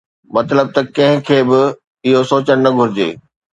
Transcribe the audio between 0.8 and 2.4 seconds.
ڪنهن کي به اهو